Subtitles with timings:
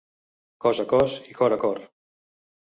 [0.65, 1.83] Cos a cos i cor a cor.